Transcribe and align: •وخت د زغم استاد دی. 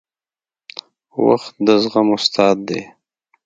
•وخت 1.27 1.53
د 1.65 1.67
زغم 1.81 2.07
استاد 2.17 2.57
دی. 2.67 2.81